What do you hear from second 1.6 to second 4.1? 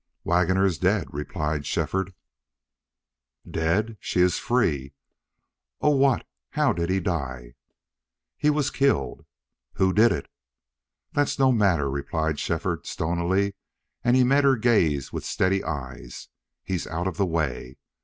Shefford. "Dead?